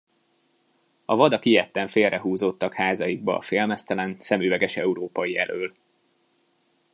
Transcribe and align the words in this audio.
A 1.05 1.15
vadak 1.15 1.45
ijedten 1.45 1.87
félrehúzódtak 1.87 2.73
házaikba 2.73 3.37
a 3.37 3.41
félmeztelen, 3.41 4.15
szemüveges 4.19 4.77
európai 4.77 5.37
elől. 5.37 5.73